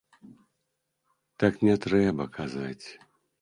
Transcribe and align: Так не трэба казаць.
Так 1.43 1.53
не 1.67 1.75
трэба 1.85 2.29
казаць. 2.39 2.87